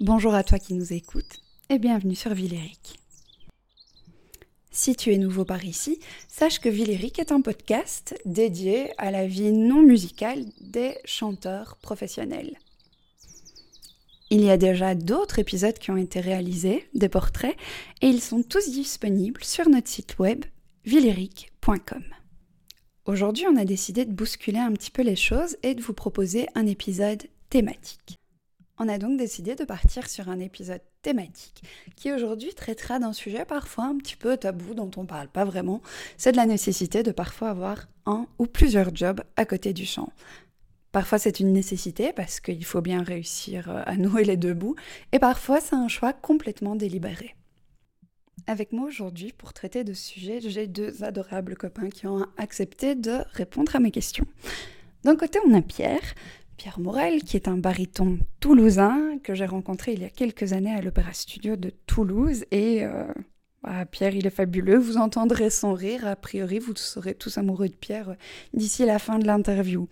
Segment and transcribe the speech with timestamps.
[0.00, 3.00] Bonjour à toi qui nous écoutes et bienvenue sur Villeric.
[4.70, 9.26] Si tu es nouveau par ici, sache que Villeric est un podcast dédié à la
[9.26, 12.58] vie non musicale des chanteurs professionnels.
[14.28, 17.56] Il y a déjà d'autres épisodes qui ont été réalisés, des portraits,
[18.02, 20.44] et ils sont tous disponibles sur notre site web
[20.84, 22.04] villeric.com.
[23.06, 26.48] Aujourd'hui, on a décidé de bousculer un petit peu les choses et de vous proposer
[26.54, 28.18] un épisode thématique.
[28.78, 31.62] On a donc décidé de partir sur un épisode thématique
[31.96, 35.80] qui aujourd'hui traitera d'un sujet parfois un petit peu tabou dont on parle pas vraiment.
[36.18, 40.12] C'est de la nécessité de parfois avoir un ou plusieurs jobs à côté du chant.
[40.92, 44.76] Parfois c'est une nécessité parce qu'il faut bien réussir euh, à nouer les deux bouts
[45.12, 47.34] et parfois c'est un choix complètement délibéré.
[48.46, 52.94] Avec moi aujourd'hui pour traiter de ce sujet, j'ai deux adorables copains qui ont accepté
[52.94, 54.26] de répondre à mes questions.
[55.06, 56.02] D'un côté, on a Pierre,
[56.56, 60.74] Pierre Morel, qui est un baryton toulousain que j'ai rencontré il y a quelques années
[60.74, 62.44] à l'Opéra Studio de Toulouse.
[62.50, 63.04] Et euh,
[63.62, 64.78] bah, Pierre, il est fabuleux.
[64.78, 66.06] Vous entendrez son rire.
[66.06, 68.14] A priori, vous serez tous amoureux de Pierre euh,
[68.54, 69.86] d'ici la fin de l'interview.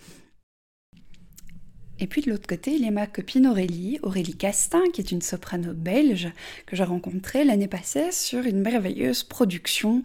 [2.01, 5.13] Et puis de l'autre côté, il y a ma copine Aurélie, Aurélie Castin, qui est
[5.13, 6.29] une soprano belge
[6.67, 10.03] que j'ai rencontrée l'année passée sur une merveilleuse production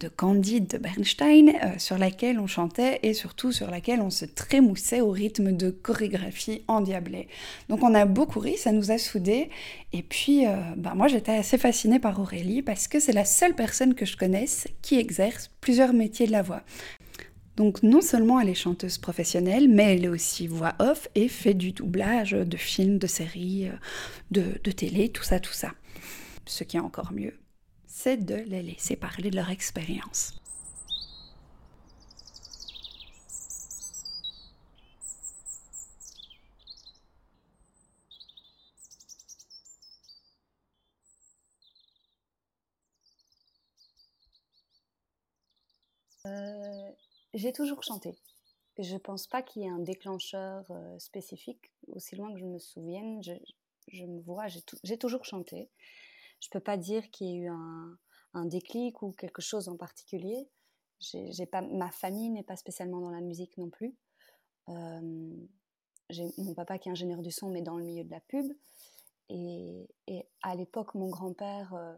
[0.00, 4.24] de Candide de Bernstein, euh, sur laquelle on chantait et surtout sur laquelle on se
[4.24, 7.28] trémoussait au rythme de chorégraphie endiablée.
[7.68, 9.50] Donc on a beaucoup ri, ça nous a soudés.
[9.92, 13.54] Et puis, euh, bah, moi j'étais assez fascinée par Aurélie parce que c'est la seule
[13.54, 16.62] personne que je connaisse qui exerce plusieurs métiers de la voix.
[17.56, 21.54] Donc non seulement elle est chanteuse professionnelle, mais elle est aussi voix off et fait
[21.54, 25.72] du doublage de films, de séries, euh, de télé, tout ça, tout ça.
[26.44, 27.32] Ce qui est encore mieux,
[27.98, 30.34] c'est de les laisser parler de leur expérience.
[46.26, 46.90] Euh,
[47.32, 48.18] j'ai toujours chanté.
[48.78, 51.72] Je pense pas qu'il y ait un déclencheur euh, spécifique.
[51.88, 54.48] Aussi loin que je me souvienne, je me vois,
[54.84, 55.70] j'ai toujours chanté.
[56.40, 57.98] Je peux pas dire qu'il y ait eu un,
[58.34, 60.48] un, déclic ou quelque chose en particulier.
[61.00, 63.94] J'ai pas, ma famille n'est pas spécialement dans la musique non plus.
[64.68, 65.36] Euh,
[66.10, 68.46] j'ai mon papa qui est ingénieur du son, mais dans le milieu de la pub.
[69.28, 71.94] Et, et à l'époque, mon grand-père euh,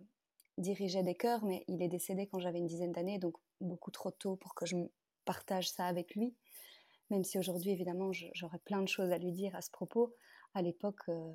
[0.56, 4.10] dirigeait des chœurs, mais il est décédé quand j'avais une dizaine d'années, donc beaucoup trop
[4.10, 4.76] tôt pour que je
[5.24, 6.34] partage ça avec lui.
[7.10, 10.14] Même si aujourd'hui, évidemment, j'aurais plein de choses à lui dire à ce propos.
[10.54, 11.32] À l'époque, euh,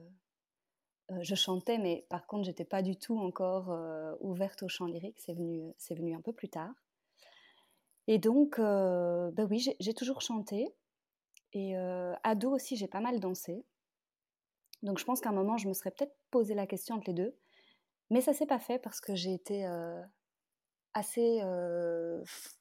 [1.12, 4.86] euh, je chantais, mais par contre, j'étais pas du tout encore euh, ouverte au chant
[4.86, 5.20] lyrique.
[5.20, 6.74] C'est venu, c'est venu un peu plus tard.
[8.08, 10.76] Et donc, ben oui, j'ai toujours chanté.
[11.54, 11.74] Et
[12.24, 13.64] ado aussi, j'ai pas mal dansé.
[14.82, 17.14] Donc, je pense qu'à un moment, je me serais peut-être posé la question entre les
[17.14, 17.38] deux.
[18.10, 19.66] Mais ça s'est pas fait parce que j'ai été
[20.94, 21.42] assez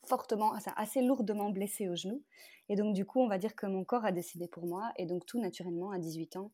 [0.05, 2.23] fortement, assez lourdement blessée au genou.
[2.69, 4.93] Et donc, du coup, on va dire que mon corps a décidé pour moi.
[4.97, 6.53] Et donc, tout naturellement, à 18 ans,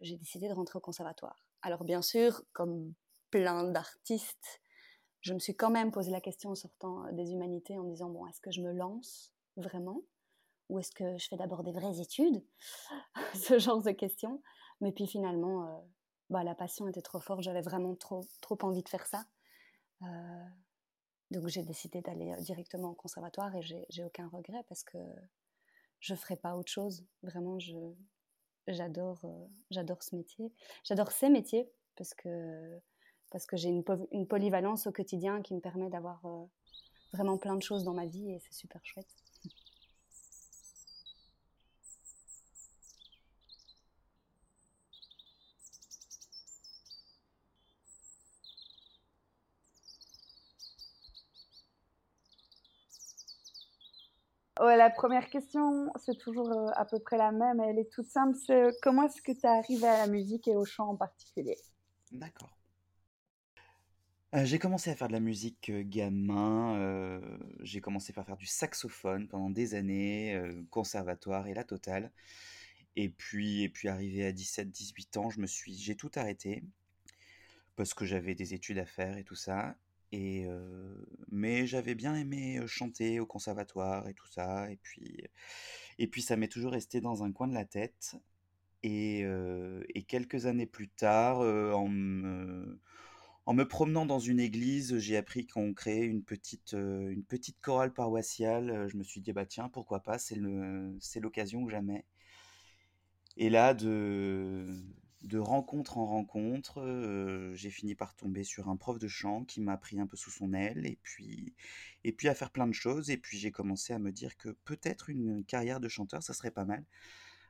[0.00, 1.44] j'ai décidé de rentrer au conservatoire.
[1.62, 2.94] Alors, bien sûr, comme
[3.30, 4.60] plein d'artistes,
[5.20, 8.08] je me suis quand même posé la question en sortant des humanités en me disant,
[8.08, 10.02] bon, est-ce que je me lance vraiment
[10.68, 12.44] Ou est-ce que je fais d'abord des vraies études?
[13.34, 14.42] Ce genre de questions.
[14.80, 15.84] Mais puis finalement,
[16.30, 19.24] bah, la passion était trop forte, j'avais vraiment trop, trop envie de faire ça.
[20.02, 20.44] Euh,
[21.30, 24.98] donc j'ai décidé d'aller euh, directement au conservatoire et j'ai aucun regret parce que
[26.00, 27.04] je ferai pas autre chose.
[27.22, 27.74] Vraiment, je
[28.72, 30.52] j'adore euh, j'adore ce métier.
[30.84, 32.78] J'adore ces métiers parce que
[33.30, 36.22] parce que j'ai une, une, polyvalence au quotidien qui me permet d'avoir
[37.12, 39.14] vraiment plein de choses dans ma vie et c'est super chouette.
[54.76, 58.36] La première question, c'est toujours euh, à peu près la même, elle est toute simple.
[58.46, 60.96] C'est euh, comment est-ce que tu es arrivé à la musique et au chant en
[60.96, 61.56] particulier?
[62.12, 62.56] D'accord.
[64.34, 67.20] Euh, j'ai commencé à faire de la musique gamin.
[67.60, 70.38] j'ai commencé par faire du saxophone pendant des années,
[70.70, 72.12] conservatoire et la totale.
[72.96, 76.62] Et puis, et puis arrivé à 17-18 ans, je me suis, j'ai tout arrêté
[77.76, 79.76] parce que j'avais des études à faire et tout ça.
[80.12, 80.46] Et
[81.30, 84.70] mais j'avais bien aimé chanter au conservatoire et tout ça.
[84.70, 85.22] Et puis,
[85.98, 88.16] et puis ça m'est toujours resté dans un coin de la tête.
[88.82, 89.24] Et,
[89.94, 92.80] et quelques années plus tard, en me,
[93.46, 97.92] en me promenant dans une église, j'ai appris qu'on créait une petite, une petite chorale
[97.92, 98.88] paroissiale.
[98.88, 100.36] Je me suis dit, bah tiens, pourquoi pas, c'est
[101.20, 102.04] l'occasion ou jamais.
[103.36, 104.66] Et là, de,
[105.22, 109.76] de rencontre en rencontre, j'ai fini par tomber sur un prof de chant qui m'a
[109.76, 111.54] pris un peu sous son aile et puis
[112.04, 114.50] et puis à faire plein de choses et puis j'ai commencé à me dire que
[114.64, 116.84] peut-être une carrière de chanteur, ça serait pas mal.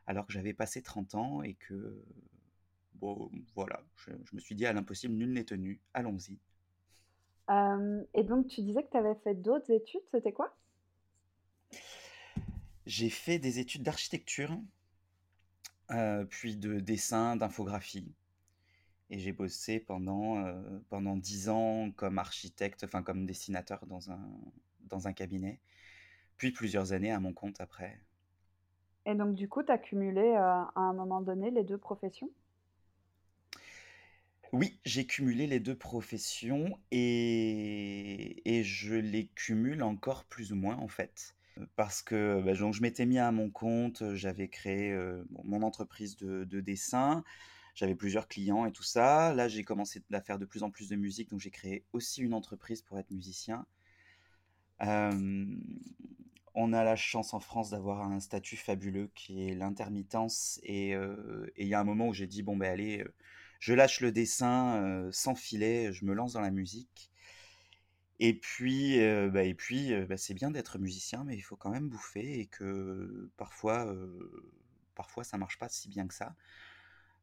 [0.06, 2.02] Alors que j'avais passé 30 ans et que
[2.94, 6.38] bon, voilà, je, me suis dit à l'impossible, nul n'est tenu, allons-y.
[8.14, 10.56] et donc tu disais que tu avais fait d'autres études, c'était quoi?
[12.86, 14.58] J'ai fait des études d'architecture
[16.30, 18.12] puis de dessin, d'infographie.
[19.10, 20.44] Et j'ai bossé pendant,
[20.90, 24.20] pendant 10 ans comme architecte, enfin comme dessinateur dans un,
[24.88, 25.60] dans un cabinet.
[26.38, 27.98] Puis plusieurs années à mon compte après.
[29.06, 32.30] Et donc du coup, tu as cumulé à un moment donné les deux professions?
[34.52, 40.76] Oui, j'ai cumulé les deux professions et, et je les cumule encore plus ou moins
[40.76, 41.34] en fait
[41.76, 44.96] parce que bah, je m'étais mis à mon compte, j'avais créé
[45.44, 47.24] mon entreprise de, dessin,
[47.74, 49.34] j'avais plusieurs clients et tout ça.
[49.34, 52.22] Là, j'ai commencé à faire de plus en plus de musique, donc j'ai créé aussi
[52.22, 53.66] une entreprise pour être musicien.
[54.80, 60.60] on a la chance en France d'avoir un statut fabuleux qui est l'intermittence.
[60.64, 60.94] Et
[61.56, 63.04] il y a un moment où j'ai dit, bon, ben allez,
[63.60, 67.07] je lâche le dessin sans filet, je me lance dans la musique.
[68.20, 68.98] Et puis,
[69.32, 72.46] bah, et puis bah, c'est bien d'être musicien, mais il faut quand même bouffer et
[72.46, 73.94] que parfois,
[74.94, 76.34] parfois ça marche pas si bien que ça.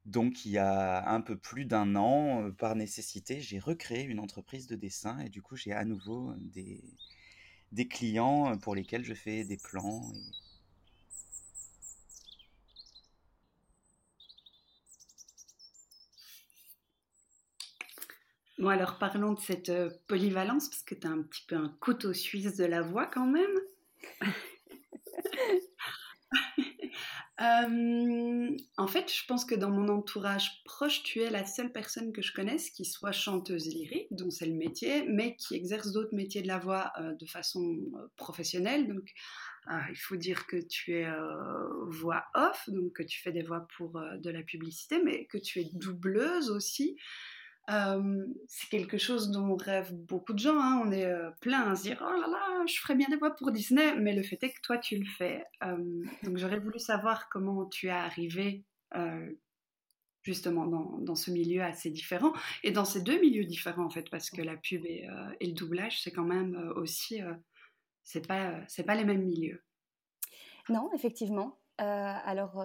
[0.06, 4.68] Donc, il y a un peu plus d'un an, par nécessité, j'ai recréé une entreprise
[4.68, 6.34] de dessin et du coup, j'ai à nouveau
[7.72, 10.02] des clients pour lesquels je fais des plans.
[18.58, 21.76] Bon, alors parlons de cette euh, polyvalence, parce que tu as un petit peu un
[21.82, 23.60] couteau suisse de la voix quand même.
[27.42, 32.14] Euh, en fait, je pense que dans mon entourage proche, tu es la seule personne
[32.14, 36.16] que je connaisse qui soit chanteuse lyrique, dont c'est le métier, mais qui exerce d'autres
[36.16, 37.78] métiers de la voix euh, de façon
[38.16, 38.88] professionnelle.
[38.88, 39.12] Donc,
[39.90, 41.08] il faut dire que tu es
[41.88, 45.60] voix off, donc que tu fais des voix pour de la publicité, mais que tu
[45.60, 46.98] es doubleuse aussi
[47.68, 50.60] c'est quelque chose dont rêvent beaucoup de gens.
[50.60, 50.82] Hein.
[50.86, 51.10] On est
[51.42, 54.14] plein à se dire Oh là là, je ferais bien des voix pour Disney, mais
[54.14, 55.44] le fait est que toi tu le fais.
[56.24, 58.64] donc j'aurais voulu savoir comment tu es arrivé
[60.24, 62.34] justement dans, ce milieu assez différent
[62.64, 65.08] et dans ces deux milieux différents en fait, parce que la pub et,
[65.42, 67.22] le doublage c'est quand même aussi
[68.04, 69.64] c'est pas pas les mêmes milieux.
[70.70, 71.60] Non, effectivement.
[71.78, 72.64] alors,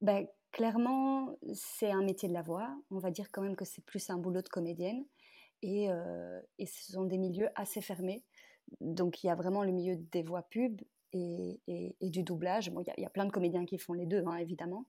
[0.00, 2.74] ben, Clairement, c'est un métier de la voix.
[2.90, 5.04] On va dire quand même que c'est plus un boulot de comédienne.
[5.62, 8.24] Et, euh, ce sont des milieux assez fermés.
[8.80, 10.80] Donc il y a vraiment le milieu des voix pub
[11.12, 11.60] et,
[12.00, 12.70] du doublage.
[12.70, 14.86] Bon, il y, a plein de comédiens qui font les deux, hein, évidemment.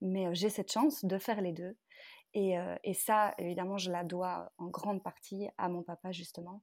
[0.00, 1.76] Mais euh, j'ai cette chance de faire les deux.
[2.36, 6.62] Euh, et, ça, évidemment, je la dois en grande partie à mon papa, justement,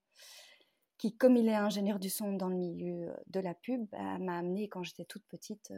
[0.97, 4.37] qui, comme il est ingénieur du son dans le milieu de la pub, bah, m'a
[4.37, 5.71] amené quand j'étais toute petite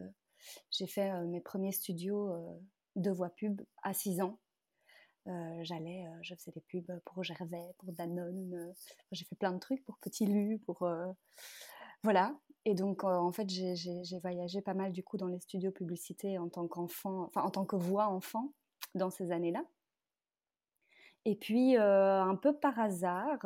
[0.72, 2.60] j'ai fait euh, mes premiers studios euh,
[2.95, 4.40] de voix pub à 6 ans.
[5.28, 8.74] Euh, j'allais, je faisais des pubs pour Gervais, pour Danone.
[9.12, 10.88] j'ai fait plein de trucs pour Petit Lu, pour
[12.04, 12.38] voilà.
[12.66, 16.50] Et donc en fait j'ai voyagé pas mal du coup dans les studios publicités en
[16.50, 18.54] tant qu'enfant, enfin en tant que voix enfant
[18.95, 19.64] dans ces années-là.
[21.23, 23.40] Et puis un peu par hasard,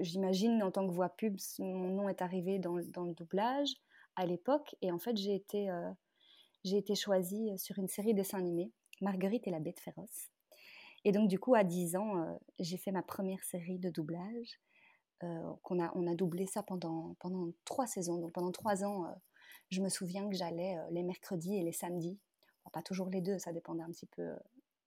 [0.00, 3.76] j'imagine en tant que voix pub, mon nom est arrivé dans, dans le doublage
[4.16, 4.76] à l'époque.
[4.82, 5.90] Et en fait, j'ai été, euh,
[6.64, 10.30] j'ai été choisie euh, sur une série de dessins animés, Marguerite et la bête féroce.
[11.04, 14.60] Et donc, du coup, à 10 ans, euh, j'ai fait ma première série de doublage.
[15.62, 18.18] qu'on a, on a doublé ça pendant, pendant trois saisons.
[18.18, 19.06] Donc, pendant trois ans,
[19.70, 22.18] je me souviens que j'allais les mercredis et les samedis.
[22.72, 24.34] pas toujours les deux, ça dépendait un petit peu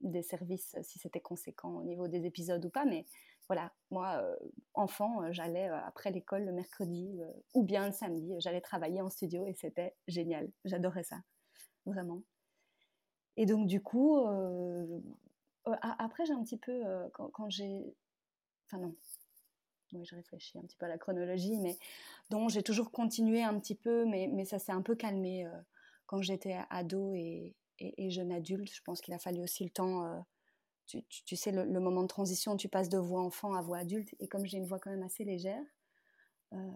[0.02, 3.06] des services, si c'était conséquent au niveau des épisodes ou pas, mais
[3.48, 4.36] voilà, moi, euh,
[4.74, 7.20] enfant, euh, j'allais euh, après l'école le mercredi
[7.54, 10.52] ou bien le samedi, j'allais travailler en studio et c'était génial.
[10.66, 11.18] J'adorais ça,
[11.86, 12.22] vraiment.
[13.38, 14.26] Et donc, du coup,
[15.66, 17.96] après, j'ai un petit peu, quand, j'ai.
[18.66, 18.96] Enfin, non.
[19.94, 21.78] Oui, je réfléchis un petit peu à la chronologie, mais
[22.30, 25.48] donc j'ai toujours continué un petit peu, mais, ça s'est un peu calmé
[26.08, 27.56] quand j'étais ado et,
[28.10, 28.74] jeune adulte.
[28.74, 30.26] Je pense qu'il a fallu aussi le temps
[30.88, 34.16] tu, sais, le, moment de transition, tu passes de voix enfant à voix adulte.
[34.20, 35.64] Et comme j'ai une voix quand même assez légère,
[36.54, 36.72] euh,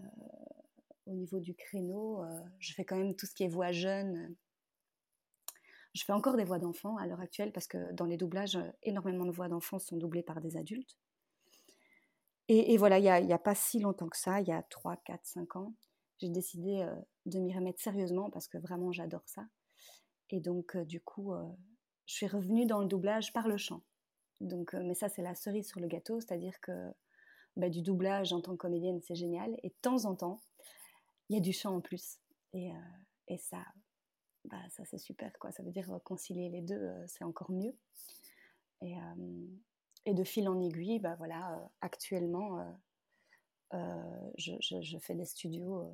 [1.05, 4.35] au niveau du créneau, euh, je fais quand même tout ce qui est voix jeune.
[5.93, 9.25] Je fais encore des voix d'enfants à l'heure actuelle parce que dans les doublages, énormément
[9.25, 10.97] de voix d'enfants sont doublées par des adultes.
[12.47, 15.21] Et, voilà, il n'y a, pas si longtemps que ça, il y a 3, 4,
[15.23, 15.73] 5 ans,
[16.17, 16.93] j'ai décidé euh,
[17.25, 19.45] de m'y remettre sérieusement parce que vraiment j'adore ça.
[20.31, 21.33] Et donc, du coup,
[22.05, 23.81] je suis revenue dans le doublage par le chant.
[24.41, 26.91] Donc, mais ça, c'est la cerise sur le gâteau, c'est-à-dire que
[27.55, 29.55] bah, du doublage en tant que comédienne, c'est génial.
[29.63, 30.41] Et de temps en temps,
[31.29, 32.17] il y a du chant en plus.
[32.53, 32.71] Et,
[33.27, 33.63] et ça,
[34.45, 35.31] bah, ça c'est super.
[35.39, 35.51] Quoi.
[35.51, 37.75] Ça veut dire concilier les deux, c'est encore mieux.
[38.81, 38.95] Et,
[40.07, 42.65] de fil en aiguille, bah, voilà, actuellement,
[43.71, 45.93] je, fais des studios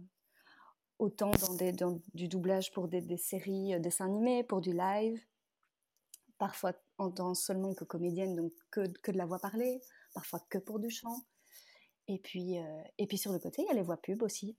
[1.00, 1.74] autant dans, des,
[2.14, 5.22] du doublage pour des, des séries dessins animés, pour du live,
[6.38, 9.82] parfois en tant seulement que comédienne, donc que, que, de la voix parlée,
[10.14, 11.26] parfois que pour du chant.
[12.08, 12.56] Et puis,
[12.98, 14.56] et puis sur le côté, il y a les voix pub aussi.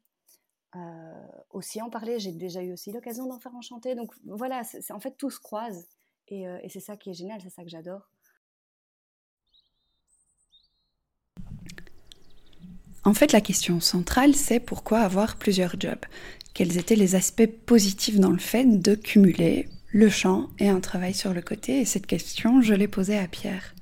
[0.77, 2.19] Euh, aussi en parler.
[2.19, 3.95] J'ai déjà eu aussi l'occasion d'en faire enchanter.
[3.95, 5.89] Donc voilà, c'est, en fait tout se croise
[6.29, 8.11] et, euh, et c'est ça qui est génial, c'est ça que j'adore.
[13.05, 16.05] En fait, la question centrale, c'est pourquoi avoir plusieurs jobs?
[16.53, 21.15] Quels étaient les aspects positifs dans le fait de cumuler le chant et un travail
[21.15, 23.75] sur le côté Et cette question, je l'ai posée à Pierre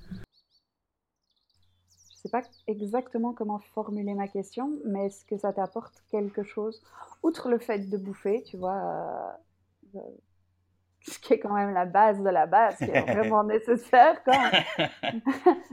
[2.26, 6.82] sais pas exactement comment formuler ma question, mais est-ce que ça t'apporte quelque chose,
[7.22, 9.36] outre le fait de bouffer, tu vois,
[9.94, 10.00] euh,
[11.02, 14.50] ce qui est quand même la base de la base, qui est vraiment nécessaire, quoi.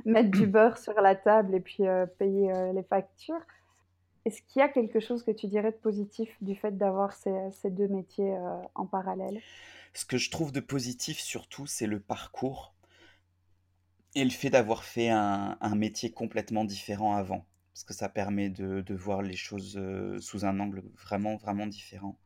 [0.06, 3.42] Mettre du beurre sur la table et puis euh, payer euh, les factures.
[4.26, 7.70] Est-ce qu'il y a quelque chose que tu dirais de positif du fait d'avoir ces,
[7.70, 8.38] deux métiers
[8.76, 9.42] en parallèle?
[9.94, 12.74] Ce que je trouve de positif surtout, c'est le parcours
[14.16, 18.94] et le fait d'avoir fait un, métier complètement différent avant, parce que ça permet de,
[18.94, 22.20] voir les choses euh, sous un angle vraiment, vraiment différent.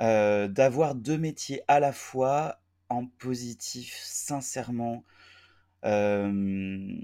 [0.00, 5.04] Euh, d'avoir deux métiers à la fois en positif, sincèrement,
[5.84, 6.98] euh,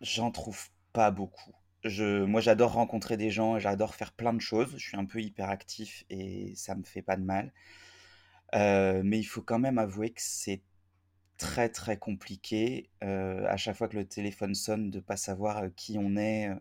[0.00, 1.52] j'en trouve pas beaucoup.
[2.26, 4.72] Moi, j'adore rencontrer des gens, j'adore faire plein de choses.
[4.78, 7.52] Je suis un peu hyperactif et ça me fait pas de mal.
[8.52, 10.62] mais il faut quand même avouer que c'est
[11.38, 15.68] très très compliqué euh, à chaque fois que le téléphone sonne de pas savoir euh,
[15.76, 16.48] qui on est.
[16.48, 16.54] Euh.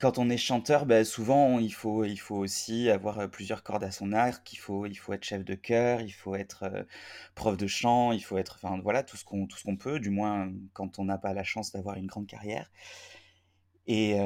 [0.00, 3.90] Quand on est chanteur, ben, souvent il faut, il faut aussi avoir plusieurs cordes à
[3.90, 6.86] son arc, il faut, il faut être chef de chœur, il faut être
[7.34, 9.98] prof de chant, il faut être, enfin voilà, tout ce qu'on, tout ce qu'on peut,
[9.98, 12.70] du moins quand on n'a pas la chance d'avoir une grande carrière.
[13.88, 14.16] Et,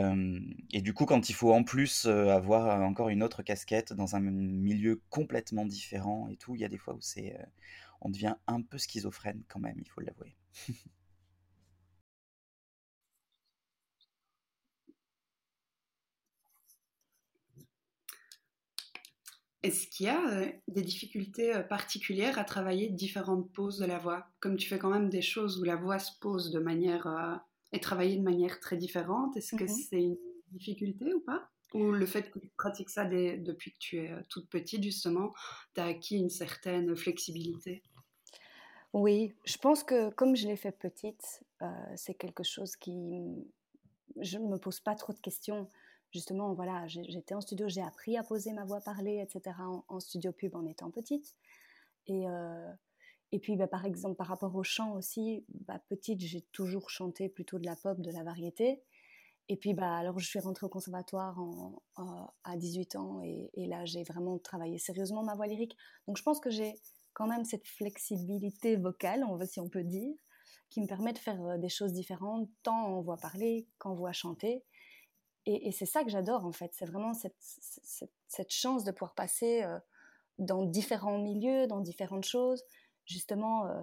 [0.73, 4.21] et, du coup, quand il faut en plus avoir encore une autre casquette dans un
[4.21, 7.37] milieu complètement différent et tout, il y a des fois où c'est
[8.03, 10.35] on devient un peu schizophrène quand même, il faut l'avouer.
[19.63, 23.99] Est-ce qu'il y a euh, des difficultés euh, particulières à travailler différentes poses de la
[23.99, 24.27] voix?
[24.41, 27.37] Comme tu fais quand même des choses où la voix se pose de manière euh,
[27.73, 30.19] et travaillée de manière très différente, est-ce que mmh c'est une
[30.53, 31.49] difficulté ou pas?
[31.75, 35.33] Ou le fait que tu pratiques ça depuis que tu es toute petite, justement,
[35.75, 37.83] tu as acquis une certaine flexibilité?
[38.93, 43.23] Oui, je pense que comme je l'ai fait petite, euh, c'est quelque chose qui...
[44.21, 45.71] Je ne me pose pas trop de questions.
[46.11, 49.57] Justement, voilà, j'étais en studio, j'ai appris à poser ma voix parlée, etc.,
[49.89, 51.35] en, studio pub en étant petite.
[52.07, 52.71] Et, euh,
[53.33, 57.31] et puis, bah, par exemple, par rapport au chant aussi, bah, petite, j'ai toujours chanté
[57.31, 58.83] plutôt de la pop, de la variété.
[59.49, 61.39] Et puis, bah, alors, je suis rentrée au conservatoire
[62.45, 65.77] à 18 ans et, là, j'ai vraiment travaillé sérieusement ma voix lyrique.
[66.07, 66.75] Donc, je pense que j'ai
[67.15, 70.15] quand même cette flexibilité vocale, on va, si on peut dire,
[70.71, 74.13] qui me permet de faire euh, des choses différentes, tant en voix parler qu'en voix
[74.13, 74.63] chanter.
[75.45, 79.65] Et, c'est ça que j'adore en fait, c'est vraiment cette, cette, chance de pouvoir passer
[79.65, 79.77] euh,
[80.39, 82.63] dans différents milieux, dans différentes choses.
[83.07, 83.83] Justement, euh,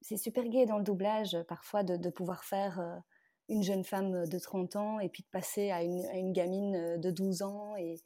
[0.00, 3.02] c'est super gai dans le doublage parfois de, pouvoir faire
[3.48, 7.42] une jeune femme de 30 ans et puis de passer à une, gamine de 12
[7.42, 8.00] ans et,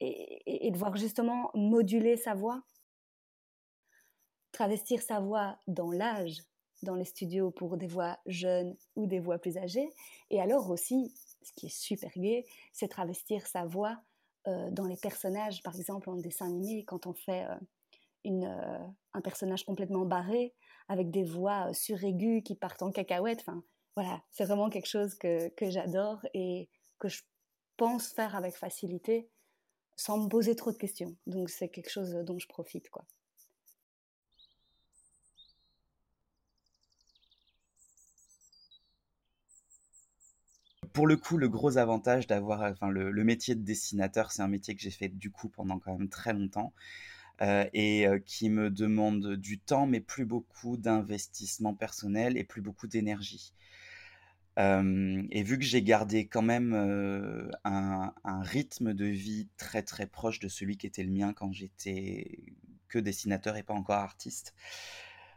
[0.00, 2.62] de voir justement moduler sa voix
[4.54, 6.42] travestir sa voix dans l'âge,
[6.82, 9.90] dans les studios pour des voix jeunes ou des voix plus âgées.
[10.30, 11.12] Et alors aussi,
[11.42, 13.98] ce qui est super gai, c'est travestir sa voix
[14.46, 17.56] euh, dans les personnages, par exemple en dessin animé, quand on fait euh,
[18.26, 18.78] euh,
[19.12, 20.54] un personnage complètement barré,
[20.88, 23.40] avec des voix suraiguës qui partent en cacahuète.
[23.40, 23.62] Enfin,
[23.96, 27.22] voilà, c'est vraiment quelque chose que, que j'adore et que je
[27.76, 29.28] pense faire avec facilité
[29.96, 31.14] sans me poser trop de questions.
[31.26, 33.04] Donc c'est quelque chose dont je profite, quoi.
[40.94, 44.76] pour le coup, le gros avantage d'avoir, enfin, le, métier de dessinateur, c'est un métier
[44.76, 46.72] que j'ai fait du coup pendant quand même très longtemps.
[47.42, 52.62] Euh, et euh, qui me demande du temps, mais plus beaucoup d'investissement personnel et plus
[52.62, 53.52] beaucoup d'énergie.
[54.60, 56.74] Euh, et vu que j'ai gardé quand même
[57.64, 58.12] un,
[58.42, 62.38] rythme de vie très très proche de celui qui était le mien quand j'étais
[62.88, 64.54] que dessinateur et pas encore artiste.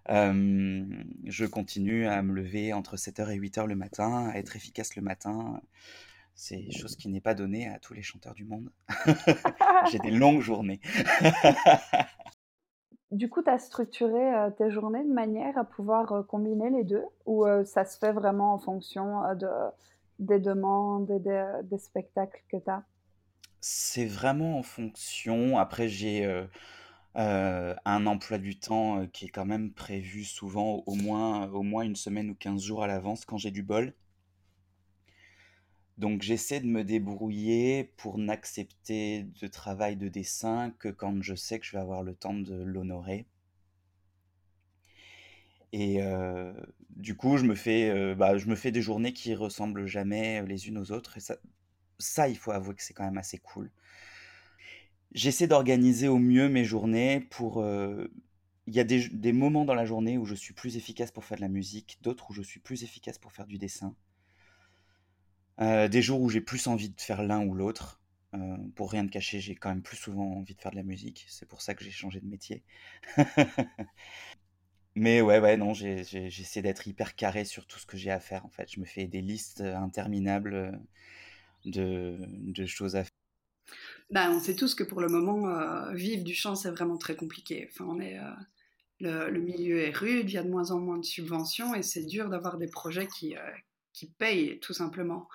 [0.07, 5.01] je continue à me lever entre 7h et 8h le matin, à être efficace le
[5.01, 5.61] matin.
[6.39, 8.71] C'est chose qui n'est pas donnée à tous les chanteurs du monde.
[9.91, 10.79] J'ai des longues journées.
[13.11, 17.47] Du coup, tu as structuré tes journées de manière à pouvoir combiner les deux ou
[17.65, 19.47] ça se fait vraiment en fonction de,
[20.19, 22.83] des demandes et des, spectacles que tu as
[23.59, 25.57] C'est vraiment en fonction.
[25.57, 26.23] Après, j'ai
[27.15, 31.95] un emploi du temps qui est quand même prévu souvent au moins, au moins une
[31.95, 33.95] semaine ou 15 jours à l'avance quand j'ai du bol.
[35.97, 41.59] Donc j'essaie de me débrouiller pour n'accepter de travail de dessin que quand je sais
[41.59, 43.25] que je vais avoir le temps de l'honorer.
[45.73, 45.99] Et
[46.91, 50.67] du coup, je me fais, bah, je me fais des journées qui ressemblent jamais les
[50.67, 51.17] unes aux autres.
[51.17, 51.21] Et
[51.99, 53.71] ça, il faut avouer que c'est quand même assez cool.
[55.13, 57.65] J'essaie d'organiser au mieux mes journées pour.
[58.67, 61.37] Il y a des moments dans la journée où je suis plus efficace pour faire
[61.37, 63.95] de la musique, d'autres où je suis plus efficace pour faire du dessin.
[65.59, 67.99] Euh, des jours où j'ai plus envie de faire l'un ou l'autre.
[68.33, 70.83] Euh, pour rien de cacher, j'ai quand même plus souvent envie de faire de la
[70.83, 71.25] musique.
[71.29, 72.63] C'est pour ça que j'ai changé de métier.
[74.95, 78.45] Mais ouais, ouais, non, j'essaie d'être hyper carré sur tout ce que j'ai à faire.
[78.45, 80.79] En fait, je me fais des listes interminables
[81.65, 82.17] de,
[82.65, 83.11] choses à faire.
[84.09, 87.15] Ben, on sait tous que pour le moment, euh, vivre du chant, c'est vraiment très
[87.15, 87.69] compliqué.
[87.71, 87.95] Enfin,
[88.99, 92.05] le, milieu est rude, il y a de moins en moins de subventions et c'est
[92.05, 93.35] dur d'avoir des projets qui,
[93.97, 95.27] qui paye tout simplement.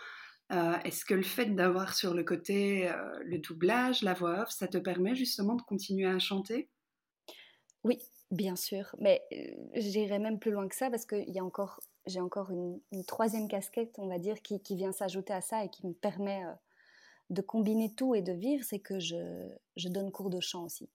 [0.52, 4.50] Euh, est-ce que le fait d'avoir sur le côté euh, le doublage, la voix off,
[4.50, 6.71] ça te permet justement de continuer à chanter?
[7.83, 7.99] Oui,
[8.31, 8.95] bien sûr.
[9.00, 9.37] Mais euh,
[9.75, 13.49] j'irai même plus loin que ça parce que y a encore, j'ai encore une, troisième
[13.49, 16.42] casquette, on va dire, qui, vient s'ajouter à ça et qui me permet
[17.31, 20.88] de combiner tout et de vivre, c'est que je, je, donne cours de chant aussi.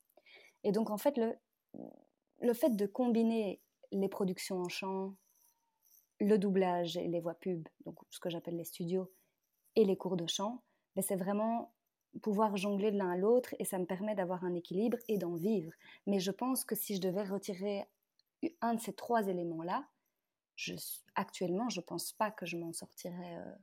[0.64, 1.34] Et donc en fait, le,
[2.42, 3.60] le fait de combiner
[3.92, 5.16] les productions en chant,
[6.20, 9.12] le doublage et les voix pub, donc ce que j'appelle les studios,
[9.76, 10.64] et les cours de chant,
[10.96, 11.72] ben c'est vraiment
[12.22, 15.36] pouvoir jongler de l'un à l'autre et ça me permet d'avoir un équilibre et d'en
[15.36, 15.72] vivre.
[16.08, 17.86] Mais je pense que si je devais retirer
[18.62, 19.88] un de ces trois éléments-là,
[21.16, 23.56] actuellement, je ne pense pas que je m'en sortirais euh,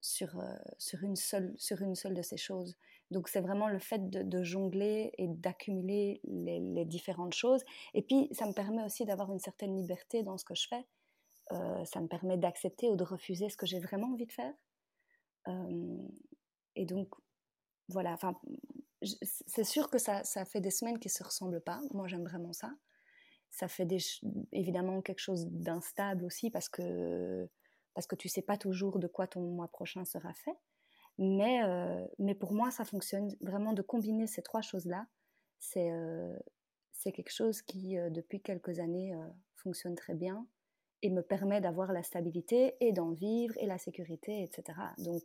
[0.00, 2.76] sur, euh, sur, une seule, sur une seule de ces choses.
[3.10, 7.62] Donc c'est vraiment le fait de, jongler et d'accumuler les, différentes choses.
[7.94, 10.86] Et puis ça me permet aussi d'avoir une certaine liberté dans ce que je fais.
[11.52, 14.54] Euh, ça me permet d'accepter ou de refuser ce que j'ai vraiment envie de faire.
[15.48, 16.08] Euh,
[16.76, 17.08] et donc,
[17.88, 18.40] voilà, enfin,
[19.02, 21.80] c'est sûr que ça, ça, fait des semaines qui ne se ressemblent pas.
[21.92, 22.72] Moi, j'aime vraiment ça.
[23.50, 23.86] Ça fait
[24.52, 27.46] évidemment quelque chose d'instable aussi parce que,
[27.92, 30.56] parce que tu sais pas toujours de quoi ton mois prochain sera fait.
[31.18, 35.06] Mais, euh, mais pour moi, ça fonctionne vraiment de combiner ces trois choses-là.
[35.58, 35.92] C'est
[37.12, 39.14] quelque chose qui, depuis quelques années,
[39.56, 40.46] fonctionne très bien
[41.02, 44.78] et me permet d'avoir la stabilité et d'en vivre et la sécurité, etc.
[44.98, 45.22] Donc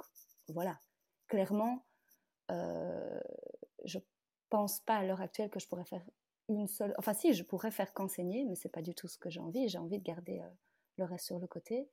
[0.50, 0.80] voilà,
[1.28, 1.86] clairement,
[2.52, 3.20] euh,
[3.86, 4.00] je
[4.50, 6.04] pense pas à l'heure actuelle que je pourrais faire
[6.50, 6.94] une seule.
[6.98, 9.68] Enfin, si, je pourrais faire qu'enseigner, mais c'est pas du tout ce que j'ai envie.
[9.68, 10.50] J'ai envie de garder euh,
[10.98, 11.90] le reste sur le côté.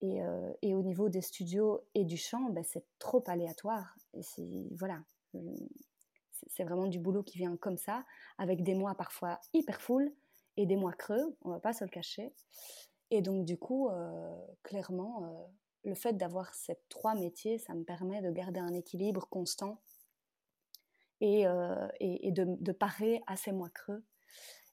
[0.00, 3.96] Et, euh, et, au niveau des studios et du chant, ben, c'est trop aléatoire.
[4.14, 5.02] Et voilà,
[6.48, 8.04] c'est vraiment du boulot qui vient comme ça,
[8.38, 10.12] avec des mois parfois hyper full
[10.56, 12.32] et des mois creux, on va pas se le cacher.
[13.10, 15.46] Et donc, du coup, euh, clairement, euh,
[15.84, 19.80] le fait d'avoir ces trois métiers, ça me permet de garder un équilibre constant
[21.20, 24.04] et, euh, et, de, de, parer à ces mois creux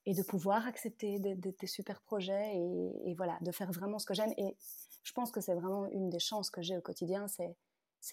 [0.05, 4.33] et de pouvoir accepter des, super projets et, voilà, de faire vraiment ce que j'aime.
[4.37, 4.55] Et
[5.03, 7.55] je pense que c'est vraiment une des chances que j'ai au quotidien, c'est,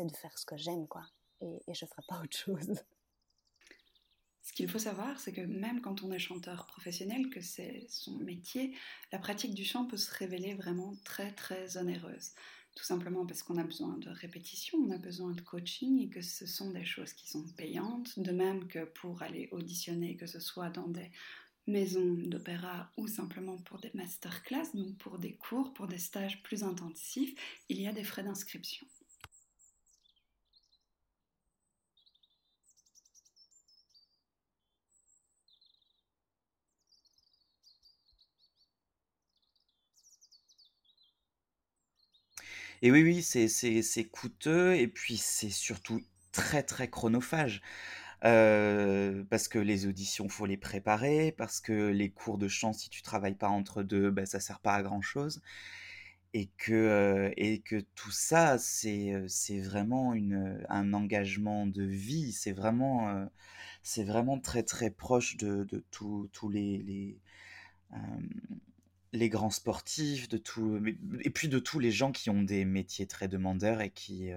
[0.00, 1.02] de faire ce que j'aime, quoi.
[1.42, 2.82] Et je ne ferai pas autre chose.
[4.42, 8.18] Ce qu'il faut savoir, c'est que même quand on est chanteur professionnel, que c'est son
[8.18, 8.74] métier,
[9.12, 12.32] la pratique du chant peut se révéler vraiment très très onéreuse.
[12.74, 16.22] Tout simplement parce qu'on a besoin de répétition, on a besoin de coaching et que
[16.22, 18.18] ce sont des choses qui sont payantes.
[18.18, 21.10] De même que pour aller auditionner, que ce soit dans des
[21.66, 26.64] maisons d'opéra ou simplement pour des masterclass, donc pour des cours, pour des stages plus
[26.64, 27.34] intensifs,
[27.68, 28.86] il y a des frais d'inscription.
[42.82, 47.62] Et oui, oui, c'est coûteux et puis c'est surtout très, très chronophage.
[48.22, 53.02] Parce que les auditions, faut les préparer, parce que les cours de chant, si tu
[53.02, 55.40] travailles pas entre deux, ben, ça sert pas à grand-chose.
[56.34, 62.32] et que, et que tout ça, c'est, c'est vraiment une, un engagement de vie.
[62.32, 63.28] C'est vraiment,
[63.82, 67.20] c'est vraiment très très proche de, de tous les, les,
[69.12, 70.28] les grands sportifs,
[71.20, 74.30] et puis de tous les gens qui ont des métiers très demandeurs et qui...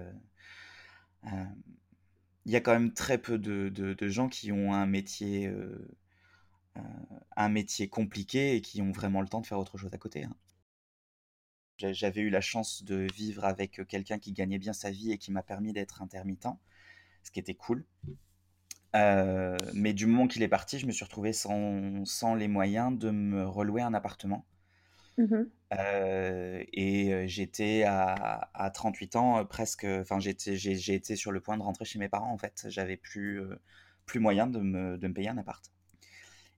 [2.44, 5.50] Il y a quand même très peu de, gens qui ont un métier,
[7.36, 10.24] un métier compliqué et qui ont vraiment le temps de faire autre chose à côté.
[10.24, 10.36] Hein.
[11.78, 15.30] J'avais eu la chance de vivre avec quelqu'un qui gagnait bien sa vie et qui
[15.30, 16.48] m'a permis d'être intermittent,
[17.22, 17.84] ce qui était cool.
[18.94, 23.10] Euh, mais du moment qu'il est parti, je me suis retrouvé sans les moyens de
[23.10, 24.46] me relouer un appartement.
[25.18, 25.44] Mmh
[26.72, 31.84] et j'étais à, à 38 ans presque, enfin j'ai, été sur le point de rentrer
[31.84, 32.66] chez mes parents en fait.
[32.68, 33.42] J'avais plus,
[34.06, 35.72] plus moyen de me, de me payer un appart.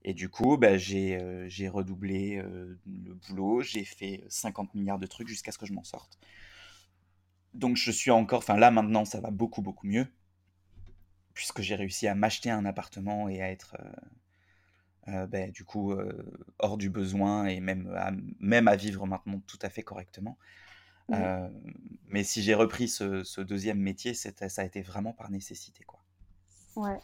[0.05, 1.19] Et du coup, bah, j'ai,
[1.49, 2.43] j'ai redoublé
[2.87, 6.19] le boulot, j'ai fait 50 milliards de trucs jusqu'à ce que je m'en sorte.
[7.55, 10.07] Donc je suis encore, enfin là maintenant ça va beaucoup beaucoup mieux
[11.39, 13.77] puisque j'ai réussi à m'acheter un appartement et à être
[15.09, 16.13] euh, euh, ben, du coup euh,
[16.59, 20.39] hors du besoin et même à, même à vivre maintenant tout à fait correctement.
[22.09, 25.85] mais si j'ai repris ce, deuxième métier, ça a été vraiment par nécessité.
[25.85, 26.01] Quoi.
[26.77, 27.01] Ouais.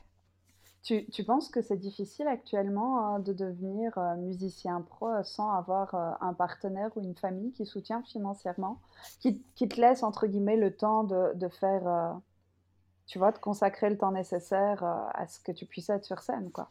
[0.82, 6.34] Tu, tu penses que c'est difficile actuellement hein, de devenir musicien pro sans avoir un
[6.34, 8.78] partenaire ou une famille qui soutient financièrement,
[9.20, 12.20] qui, qui, te laisse entre guillemets le temps de, de faire
[13.06, 16.20] tu vois, de consacrer le temps nécessaire euh, à ce que tu puisses être sur
[16.20, 16.70] scène, quoi?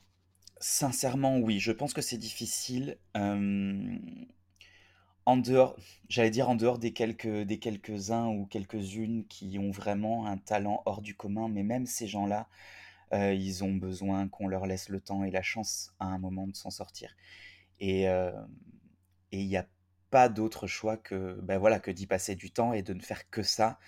[0.65, 2.97] Sincèrement, oui, je pense que c'est difficile.
[5.25, 5.75] en dehors,
[6.07, 10.81] j'allais dire en dehors des quelques, des quelques-uns ou quelques-unes qui ont vraiment un talent
[10.85, 12.47] hors du commun, mais même ces gens-là,
[13.13, 16.47] euh, ils ont besoin qu'on leur laisse le temps et la chance à un moment
[16.47, 17.13] de s'en sortir.
[17.81, 18.31] Et euh,
[19.31, 19.67] il n'y a
[20.11, 23.29] pas d'autre choix que, ben voilà, que d'y passer du temps et de ne faire
[23.29, 23.79] que ça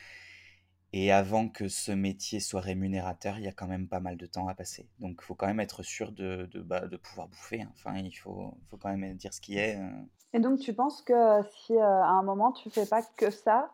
[0.98, 4.26] et avant que ce métier soit rémunérateur, il y a quand même pas mal de
[4.26, 4.88] temps à passer.
[5.00, 7.64] Donc, il faut quand même être sûr de, de, bah, de pouvoir bouffer.
[7.64, 7.72] Hein.
[7.74, 9.76] Enfin, il faut, faut, quand même dire ce qui est.
[9.76, 9.90] Euh.
[10.32, 11.14] Et donc, tu penses que
[11.50, 13.74] si euh, à un moment tu fais pas que ça,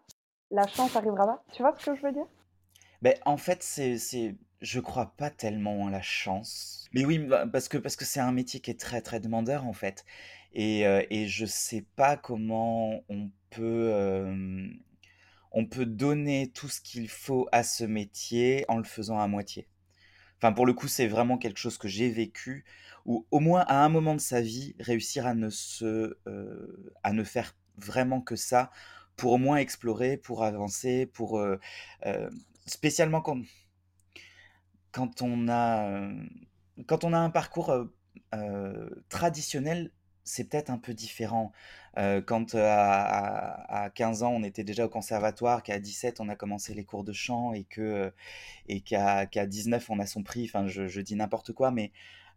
[0.50, 1.44] la chance arrivera pas?
[1.52, 2.26] Tu vois ce que je veux dire?
[3.04, 6.90] Ben, En fait, c'est, c'est, je crois pas tellement à la chance.
[6.92, 9.68] Mais oui, bah, parce que parce que c'est un métier qui est très très demandeur
[9.68, 10.06] en fait.
[10.54, 13.92] Et, euh, et je sais pas comment on peut
[15.52, 19.68] on peut donner tout ce qu'il faut à ce métier en le faisant à moitié.
[20.38, 22.66] Enfin, pour le coup, c'est vraiment quelque chose que j'ai vécu,
[23.06, 27.14] ou au moins à un moment de sa vie, réussir à ne, se, euh, à
[27.14, 28.72] ne faire vraiment que ça,
[29.18, 31.38] pour au moins explorer, pour avancer, pour...
[31.40, 31.60] Euh,
[32.06, 32.30] euh,
[32.66, 33.42] spécialement quand,
[34.92, 36.10] quand, on a,
[36.88, 37.74] quand on a un parcours
[39.10, 39.92] traditionnel,
[40.24, 41.52] c'est peut-être un peu différent.
[42.26, 46.84] quand à, 15 ans, on était déjà au conservatoire, qu'à 17, on a commencé les
[46.84, 48.14] cours de chant et que
[48.68, 51.92] et qu'à 19, on a son prix, enfin, je, dis n'importe quoi, mais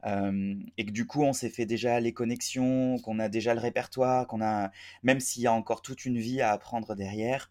[0.06, 4.26] et que du coup, on s'est fait déjà les connexions, qu'on a déjà le répertoire,
[4.26, 4.70] qu'on a,
[5.02, 7.50] même s'il y a encore toute une vie à apprendre derrière,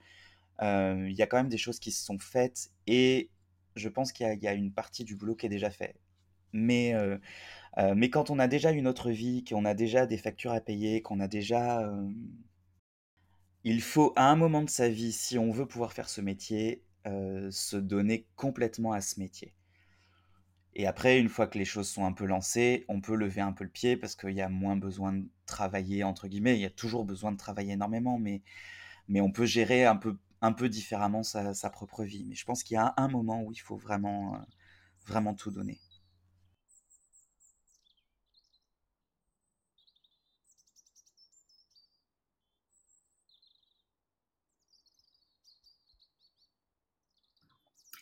[0.62, 3.30] il y a quand même des choses qui se sont faites et
[3.76, 5.96] je pense qu'il y, y, a une partie du boulot qui est déjà fait.
[6.53, 6.93] Mais
[7.95, 11.01] mais quand on a déjà une autre vie, qu'on a déjà des factures à payer,
[11.01, 11.91] qu'on a déjà...
[13.65, 16.83] Il faut, à un moment de sa vie, si on veut pouvoir faire ce métier,
[17.05, 19.53] se donner complètement à ce métier.
[20.75, 23.53] Et après, une fois que les choses sont un peu lancées, on peut lever un
[23.53, 26.55] peu le pied parce qu'il y a moins besoin de travailler, entre guillemets.
[26.55, 28.41] Il y a toujours besoin de travailler énormément, mais,
[29.07, 32.25] mais on peut gérer un peu, un peu différemment sa, sa propre vie.
[32.25, 34.39] Mais je pense qu'il y a un moment où il faut vraiment,
[35.05, 35.79] vraiment tout donner.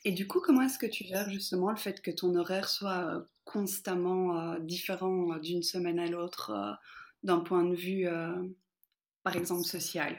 [0.04, 3.06] Et du coup, comment est-ce que tu gères justement le fait que ton horaire soit
[3.06, 6.80] euh, constamment euh, différent euh, d'une semaine à l'autre
[7.24, 8.08] d'un point de vue,
[9.22, 10.18] par exemple, social?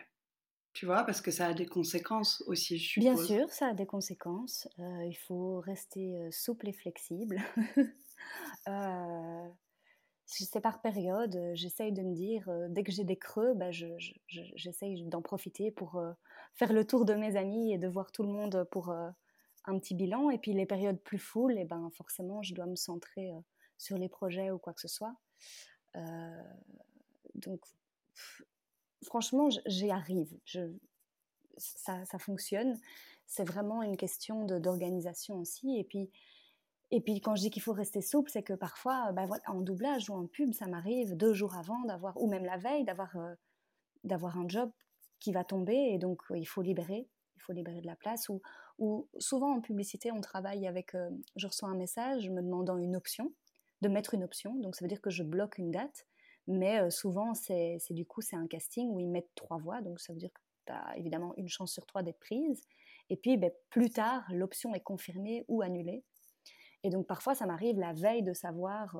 [0.72, 3.04] Tu vois, parce que ça a des conséquences aussi, je suppose.
[3.04, 4.68] Bien sûr, ça a des conséquences.
[4.78, 7.42] il faut rester souple et flexible.
[10.26, 11.50] c'est par période.
[11.54, 13.72] J'essaye de me dire, dès que j'ai des creux, bah,
[14.28, 16.00] j'essaye d'en profiter pour
[16.54, 18.94] faire le tour de mes amis et de voir tout le monde pour
[19.64, 20.30] un petit bilan.
[20.30, 23.40] Et puis les périodes plus full, et eh ben forcément, je dois me centrer euh,
[23.78, 25.14] sur les projets ou quoi que ce soit.
[25.96, 26.42] Euh,
[27.34, 27.60] donc,
[29.04, 30.38] franchement, j'y arrive.
[30.44, 30.72] Je,
[31.56, 32.78] ça, ça, fonctionne.
[33.26, 35.78] C'est vraiment une question d'organisation aussi.
[35.78, 36.10] Et puis,
[36.90, 39.60] et puis quand je dis qu'il faut rester souple, c'est que parfois, ben voilà, en
[39.60, 43.16] doublage ou en pub, ça m'arrive deux jours avant d'avoir, ou même la veille, d'avoir
[43.16, 44.70] euh, un job
[45.18, 48.28] qui va tomber et donc il faut libérer, il faut libérer de la place.
[48.78, 50.96] Ou souvent en publicité, on travaille avec,
[51.36, 53.32] je reçois un message me demandant une option,
[53.80, 56.06] de mettre une option, donc ça veut dire que je bloque une date,
[56.46, 60.12] mais souvent c'est du coup c'est un casting où ils mettent trois voix, donc ça
[60.12, 62.62] veut dire que tu as évidemment une chance sur trois d'être prise.
[63.10, 66.04] Et puis ben, plus tard, l'option est confirmée ou annulée.
[66.84, 68.96] Et donc parfois, ça m'arrive la veille de savoir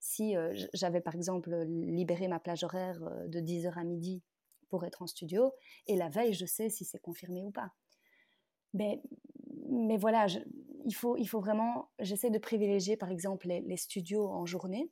[0.00, 0.34] si
[0.72, 4.22] j'avais par exemple libéré ma plage horaire de 10h à midi
[4.68, 5.52] pour être en studio,
[5.86, 7.72] et la veille, je sais si c'est confirmé ou pas.
[8.74, 9.02] Mais,
[9.68, 10.26] mais voilà,
[10.84, 14.90] il, faut, il faut vraiment, j'essaie de privilégier par exemple les, studios en journée.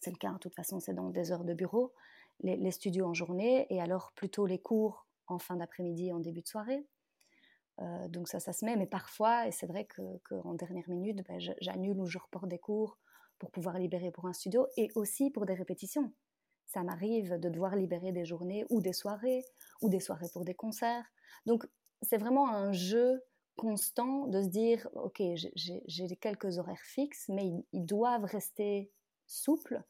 [0.00, 1.92] C'est le cas, de toute façon, c'est dans des heures de bureau,
[2.40, 6.48] les, studios en journée, et alors plutôt les cours en fin d'après-midi, en début de
[6.48, 6.86] soirée.
[8.08, 11.40] donc ça, ça se met, mais parfois, et c'est vrai qu'en que dernière minute, ben,
[11.60, 12.98] j'annule ou je reporte des cours
[13.38, 16.12] pour pouvoir libérer pour un studio et aussi pour des répétitions.
[16.66, 19.44] Ça m'arrive de devoir libérer des journées ou des soirées,
[19.80, 21.06] ou des soirées pour des concerts.
[21.46, 21.66] Donc,
[22.02, 23.22] c'est vraiment un jeu
[23.56, 25.20] constant de se dire, OK,
[25.54, 28.90] j'ai quelques horaires fixes, mais ils, doivent rester
[29.26, 29.82] souples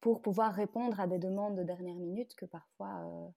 [0.00, 3.28] pour pouvoir répondre à des demandes de dernière minute que parfois euh,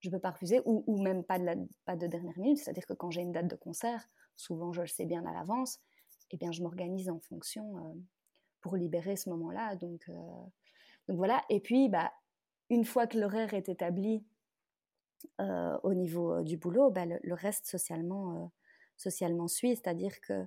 [0.00, 2.58] je ne peux pas refuser, ou, même pas de, pas de dernière minute.
[2.58, 5.78] C'est-à-dire que quand j'ai une date de concert, souvent je le sais bien à l'avance,
[6.30, 7.94] eh bien je m'organise en fonction euh,
[8.60, 9.76] pour libérer ce moment-là.
[9.76, 10.12] Donc, euh,
[11.08, 11.44] donc voilà.
[11.48, 12.12] Et puis, bah,
[12.68, 14.24] une fois que l'horaire est établi
[15.40, 18.52] euh, au niveau euh, du boulot, bah, le, reste socialement,
[18.96, 19.76] socialement suit.
[19.76, 20.46] C'est-à-dire que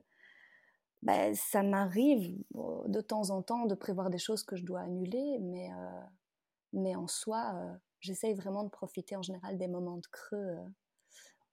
[1.02, 5.40] bah, ça m'arrive de temps en temps de prévoir des choses que je dois annuler,
[5.42, 5.70] mais,
[6.72, 7.54] mais en soi,
[8.00, 10.56] j'essaye vraiment de profiter en général des moments de creux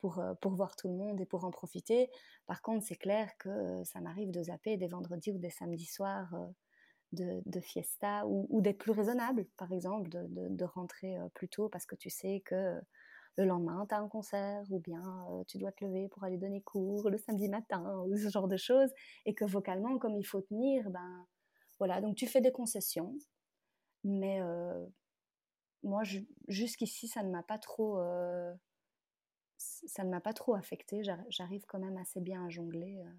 [0.01, 2.11] pour, pour voir tout le monde et pour en profiter.
[2.47, 6.33] Par contre, c'est clair que ça m'arrive de zapper des vendredis ou des samedis soirs
[7.13, 11.87] de, de, fiesta ou, d'être plus raisonnable, par exemple, de, de, rentrer plus tôt parce
[11.87, 12.81] que tu sais que
[13.41, 15.03] le lendemain, tu as un concert ou bien
[15.49, 18.57] tu dois te lever pour aller donner cours le samedi matin ou ce genre de
[18.57, 18.91] choses
[19.27, 21.27] et que vocalement, comme il faut tenir, ben
[21.79, 23.15] voilà, donc tu fais des concessions.
[24.05, 24.41] Mais
[25.83, 26.03] moi,
[26.49, 27.99] jusqu'ici, ça ne m'a pas trop
[29.61, 31.03] ça ne m'a pas trop affecté.
[31.29, 33.13] J'arrive quand même assez bien à jongler euh,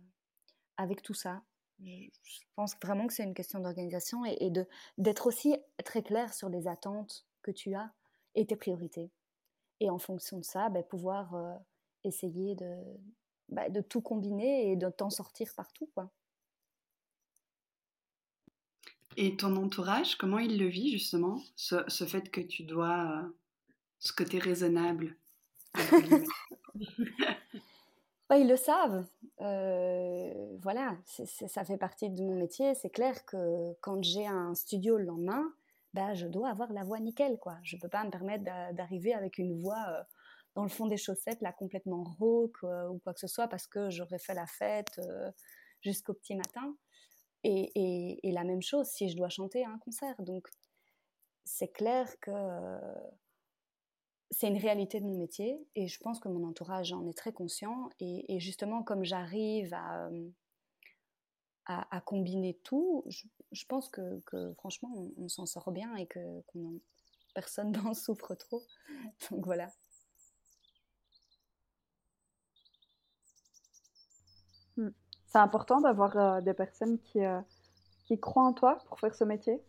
[0.77, 1.43] avec tout ça.
[1.83, 2.09] Je,
[2.55, 4.51] pense vraiment que c'est une question d'organisation et, et
[4.97, 7.91] d'être aussi très clair sur les attentes que tu as
[8.35, 9.11] et tes priorités.
[9.81, 11.55] Et en fonction de ça, ben, pouvoir euh,
[12.03, 12.75] essayer de,
[13.49, 15.89] bah, de tout combiner et de t'en sortir partout.
[15.95, 16.11] Quoi.
[19.17, 23.23] Et ton entourage, comment il le vit justement, ce, ce fait que tu dois, euh,
[23.97, 25.17] ce côté raisonnable
[28.29, 29.03] bah, ils le savent.
[29.41, 32.75] Euh, voilà, ça fait partie de mon métier.
[32.75, 35.51] C'est clair que quand j'ai un studio le lendemain,
[35.93, 37.37] bah, je dois avoir la voix nickel.
[37.39, 37.57] Quoi.
[37.63, 40.03] Je ne peux pas me permettre d'arriver avec une voix euh,
[40.55, 43.67] dans le fond des chaussettes, là, complètement rauque euh, ou quoi que ce soit, parce
[43.67, 44.99] que j'aurais fait la fête
[45.81, 46.75] jusqu'au petit matin.
[47.43, 50.15] Et, et, la même chose si je dois chanter à un concert.
[50.21, 50.47] Donc,
[51.43, 52.31] c'est clair que
[54.31, 57.33] c'est une réalité de mon métier et je pense que mon entourage en est très
[57.33, 57.89] conscient.
[57.99, 60.09] Et, justement, comme j'arrive à,
[61.91, 64.21] à, combiner tout, je, pense que,
[64.57, 66.19] franchement, on, s'en sort bien et que
[67.33, 68.63] personne n'en souffre trop.
[69.29, 69.69] Donc voilà.
[74.77, 74.89] Hmm.
[75.27, 77.39] C'est important d'avoir euh, des personnes qui, euh,
[78.05, 79.61] qui croient en toi pour faire ce métier?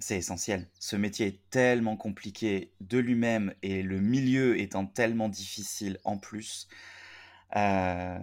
[0.00, 0.68] C'est essentiel.
[0.78, 6.68] Ce métier est tellement compliqué de lui-même et le milieu étant tellement difficile en plus.
[7.56, 8.18] Euh,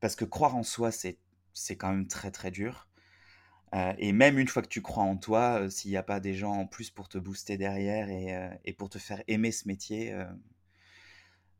[0.00, 1.18] parce que croire en soi, c'est,
[1.60, 2.88] c'est quand même très très dur.
[3.74, 6.18] Euh, et même une fois que tu crois en toi, euh, s'il n'y a pas
[6.18, 9.68] des gens en plus pour te booster derrière et, et pour te faire aimer ce
[9.68, 10.16] métier,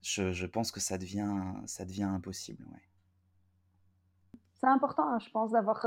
[0.02, 1.36] je, pense que ça devient,
[1.66, 2.64] ça devient impossible.
[2.72, 2.82] Ouais.
[4.60, 5.86] C'est important, hein, je pense, d'avoir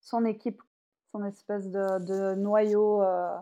[0.00, 0.60] son équipe
[1.16, 3.36] son espèce de, noyau euh,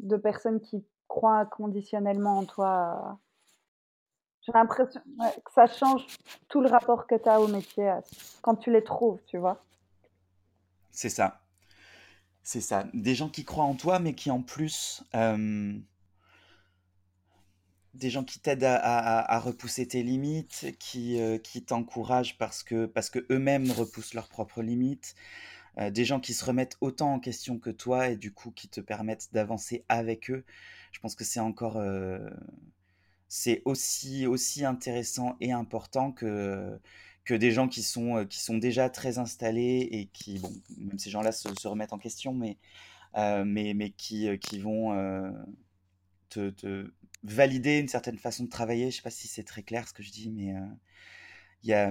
[0.00, 3.18] de personnes qui croient conditionnellement en toi.
[4.44, 5.00] J'ai l'impression
[5.44, 6.04] que ça change
[6.48, 8.00] tout le rapport que tu as au métier euh,
[8.40, 9.64] quand tu les trouves, tu vois.
[10.90, 11.40] C'est ça.
[12.42, 12.86] C'est ça.
[12.92, 15.04] Des gens qui croient en toi, mais qui en plus.
[15.14, 15.72] Euh,
[17.94, 23.26] des gens qui t'aident à, repousser tes limites, qui, qui t'encouragent parce que, parce que
[23.30, 25.14] eux-mêmes repoussent leurs propres limites,
[25.78, 28.68] euh, des gens qui se remettent autant en question que toi et du coup qui
[28.68, 30.44] te permettent d'avancer avec eux.
[30.92, 32.28] Je pense que c'est encore euh,
[33.34, 36.78] c'est aussi aussi intéressant et important que
[37.24, 40.98] que des gens qui sont euh, qui sont déjà très installés et qui bon même
[40.98, 42.58] ces gens-là se, remettent en question mais
[43.16, 44.90] mais mais qui qui vont
[46.28, 46.90] te,
[47.22, 48.90] valider une certaine façon de travailler.
[48.90, 50.54] Je sais pas si c'est très clair ce que je dis, mais
[51.62, 51.90] y a,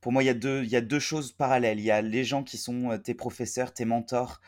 [0.00, 1.80] pour moi, il y, a deux, y a deux choses parallèles.
[1.80, 4.40] Il y a les gens qui sont tes professeurs, tes mentors,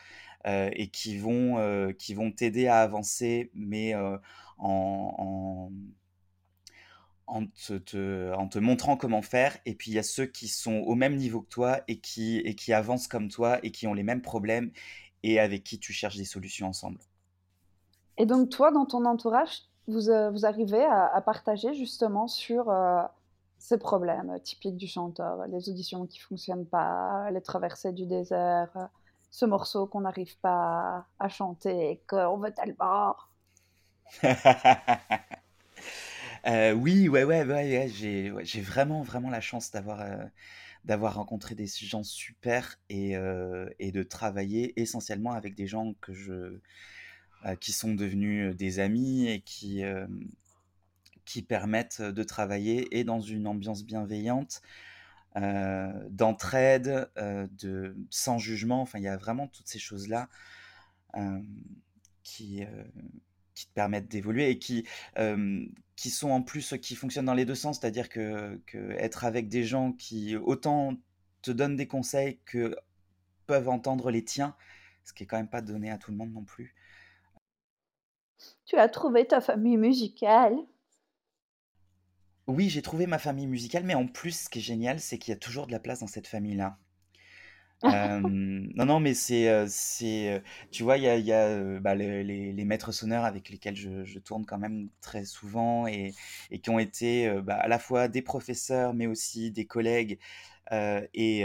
[0.45, 3.93] et qui vont, qui t'aider à avancer, mais
[4.61, 5.69] en,
[7.65, 9.57] te, montrant comment faire.
[9.65, 12.73] Et puis il y a ceux qui sont au même niveau que toi et qui,
[12.73, 14.71] avancent comme toi et qui ont les mêmes problèmes
[15.23, 16.99] et avec qui tu cherches des solutions ensemble.
[18.17, 22.71] Et donc toi, dans ton entourage, vous, vous arrivez à, partager justement sur
[23.57, 28.89] ces problèmes typiques du chanteur, les auditions qui fonctionnent pas, les traversées du désert,
[29.31, 33.15] ce morceau qu'on n'arrive pas à chanter, qu'on veut tellement.
[36.47, 40.25] euh, oui, ouais, ouais, ouais, j'ai, vraiment, vraiment la chance d'avoir, euh,
[41.09, 46.61] rencontré des gens super et, euh, et de travailler essentiellement avec des gens que
[47.59, 49.81] qui sont devenus des amis et qui,
[51.25, 54.61] qui permettent de travailler et dans une ambiance bienveillante,
[55.35, 58.83] d'entraide, de sans jugement.
[58.83, 60.29] Enfin, il y a vraiment toutes ces choses-là
[62.21, 62.63] qui
[63.61, 64.87] qui te permettent d'évoluer et qui
[65.95, 69.49] qui sont en plus qui fonctionnent dans les deux sens, c'est-à-dire que, que, être avec
[69.49, 70.95] des gens qui autant
[71.43, 72.75] te donnent des conseils que
[73.45, 74.55] peuvent entendre les tiens,
[75.03, 76.73] ce qui est quand même pas donné à tout le monde non plus.
[78.65, 80.55] Tu as trouvé ta famille musicale?
[82.47, 85.31] Oui, j'ai trouvé ma famille musicale, mais en plus, ce qui est génial, c'est qu'il
[85.31, 86.79] y a toujours de la place dans cette famille-là.
[87.83, 92.65] Non, non, mais c'est, c'est, tu vois, il y a, y a bah, les, les,
[92.65, 96.13] maîtres sonneurs avec lesquels je, je, tourne quand même très souvent et,
[96.51, 100.19] et qui ont été bah, à la fois des professeurs, mais aussi des collègues.
[100.71, 101.41] et,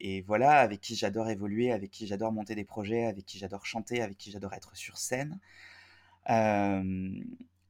[0.00, 3.66] et, voilà, avec qui j'adore évoluer, avec qui j'adore monter des projets, avec qui j'adore
[3.66, 5.38] chanter, avec qui j'adore être sur scène.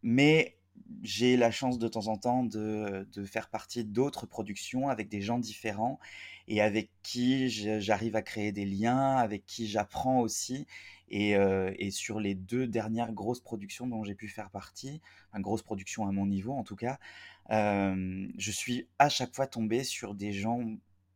[0.02, 0.55] mais
[1.02, 5.20] j'ai la chance de temps en temps de, de faire partie d'autres productions avec des
[5.20, 5.98] gens différents
[6.48, 10.66] et avec qui j'arrive à créer des liens, avec qui j'apprends aussi.
[11.08, 15.00] Et, euh, et, sur les deux dernières grosses productions dont j'ai pu faire partie,
[15.32, 16.98] une grosse production à mon niveau en tout cas,
[17.50, 20.64] euh, je suis à chaque fois tombé sur des gens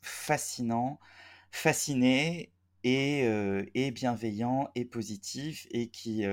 [0.00, 1.00] fascinants,
[1.50, 2.50] fascinés
[2.84, 6.24] et, euh, et bienveillants et positifs et qui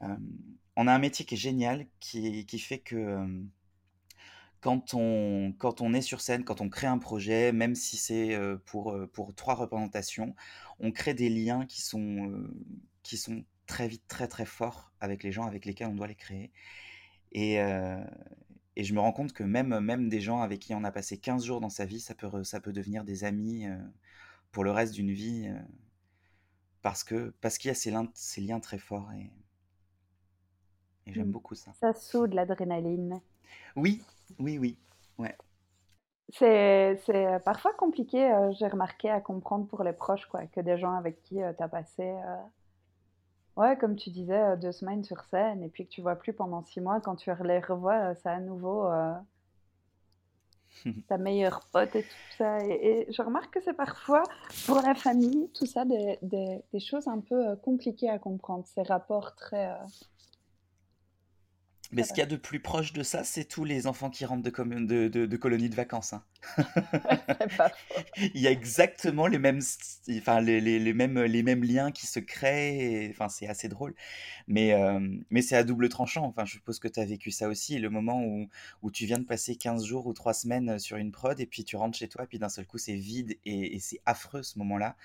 [0.00, 3.26] on a un métier qui est génial, qui, fait que
[4.60, 8.38] quand, on, quand on est sur scène, quand on crée un projet, même si c'est
[8.66, 10.34] pour, pour trois représentations,
[10.80, 12.44] on crée des liens qui sont,
[13.02, 16.14] qui sont très vite très très forts avec les gens avec lesquels on doit les
[16.14, 16.52] créer.
[17.32, 17.58] Et,
[18.76, 21.44] je me rends compte que même, même des gens avec qui on a passé 15
[21.44, 23.66] jours dans sa vie, ça peut, ça peut devenir des amis
[24.50, 25.48] pour le reste d'une vie
[26.82, 29.10] parce que parce qu'il y a ces liens, très forts.
[31.06, 31.32] Et j'aime mmh.
[31.32, 31.72] beaucoup ça.
[31.74, 33.20] Ça soude l'adrénaline.
[33.76, 34.02] Oui,
[34.38, 34.76] oui, oui.
[35.18, 35.36] Ouais.
[36.30, 40.78] C'est, c'est parfois compliqué, euh, j'ai remarqué, à comprendre pour les proches, quoi, que des
[40.78, 42.36] gens avec qui euh, tu as passé, euh,
[43.56, 46.62] ouais, comme tu disais, deux semaines sur scène, et puis que tu vois plus pendant
[46.62, 48.88] six mois, quand tu les revois, c'est à nouveau
[51.08, 52.58] ta meilleure pote et tout ça.
[52.64, 54.22] Et, je remarque que c'est parfois,
[54.66, 58.82] pour la famille, tout ça, des, des, des choses un peu compliquées à comprendre, ces
[58.82, 59.70] rapports très
[61.94, 64.24] mais ce qu'il y a de plus proche de ça, c'est tous les enfants qui
[64.24, 66.12] rentrent de, de, de, colonies de vacances.
[66.12, 66.24] Hein.
[68.34, 69.60] Il y a exactement les mêmes,
[70.18, 73.08] enfin, les, les, les, mêmes, les mêmes liens qui se créent.
[73.10, 73.94] Enfin, c'est assez drôle.
[74.48, 76.24] Mais, euh, mais c'est à double tranchant.
[76.24, 77.78] Enfin, je suppose que tu as vécu ça aussi.
[77.78, 78.48] Le moment où,
[78.82, 81.64] où tu viens de passer 15 jours ou 3 semaines sur une prod et puis
[81.64, 84.42] tu rentres chez toi et puis d'un seul coup, c'est vide et, et c'est affreux
[84.42, 84.96] ce moment-là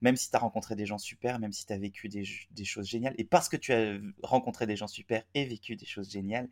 [0.00, 2.64] même si tu as rencontré des gens super, même si tu as vécu des, des,
[2.64, 3.14] choses géniales.
[3.18, 6.48] Et parce que tu as rencontré des gens super et vécu des choses géniales,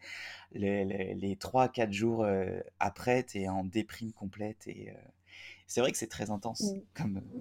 [0.53, 0.85] les,
[1.15, 4.67] les, 3-4 jours euh, après, tu es en déprime complète.
[4.67, 4.95] Et euh,
[5.67, 6.63] c'est vrai que c'est très intense.
[6.63, 6.81] Mmh.
[6.95, 7.41] Comme, euh,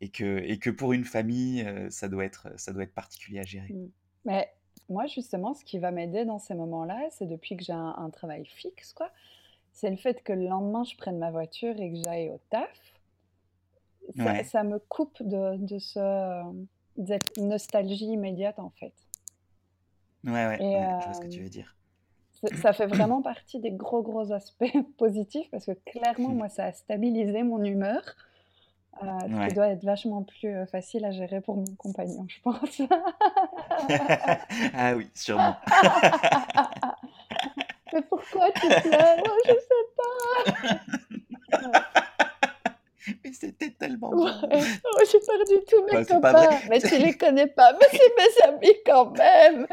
[0.00, 3.44] et, que, et que pour une famille, ça, doit être, ça doit être particulier à
[3.44, 3.72] gérer.
[3.72, 3.90] Mmh.
[4.26, 4.48] Mais
[4.88, 8.10] moi, justement, ce qui va m'aider dans ces moments-là, c'est depuis que j'ai un, un,
[8.10, 9.10] travail fixe, quoi.
[9.72, 12.93] C'est le fait que le lendemain, je prenne ma voiture et que j'aille au taf
[14.44, 16.42] ça, me coupe de, de ce,
[17.06, 18.92] cette nostalgie immédiate, en fait.
[20.24, 21.74] Ouais, ouais, je vois ce que tu veux dire.
[22.60, 24.64] Ça fait vraiment partie des gros, gros aspects
[24.98, 28.02] positifs parce que clairement, moi, ça a stabilisé mon humeur.
[29.02, 32.80] Euh, Ce qui doit être vachement plus facile à gérer pour mon compagnon, je pense.
[34.74, 35.56] ah oui, sûrement.
[37.92, 39.22] Mais pourquoi tu pleures?
[39.24, 40.93] Oh, Je sais pas.
[43.24, 44.26] Mais c'était tellement bon.
[44.42, 46.58] Oh, j'ai perdu tous mes copains.
[46.70, 47.72] Mais tu les connais pas.
[47.72, 49.66] Mais c'est mes amis quand même.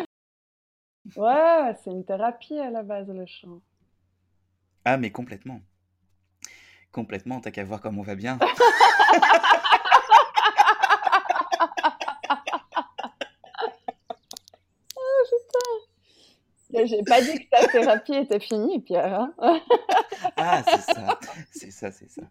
[1.15, 3.61] Ouais, c'est une thérapie à la base, le chant.
[4.85, 5.61] Ah, mais complètement.
[6.91, 8.37] Complètement, t'as qu'à voir comme on va bien.
[16.73, 19.29] J'ai pas dit que ta thérapie était finie, Pierre.
[19.39, 19.61] Hein.
[20.37, 21.19] ah, c'est ça,
[21.51, 22.21] c'est ça, c'est ça.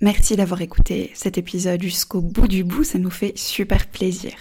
[0.00, 4.32] Merci d'avoir écouté cet épisode jusqu'au bout du bout, ça nous fait super plaisir.